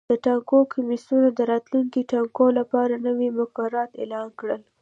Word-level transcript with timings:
د 0.09 0.11
ټاکنو 0.25 0.69
کمیسیون 0.73 1.23
د 1.37 1.39
راتلونکو 1.51 1.99
ټاکنو 2.11 2.47
لپاره 2.59 2.93
نوي 3.07 3.29
مقررات 3.39 3.91
اعلان 4.01 4.27
کړل. 4.39 4.61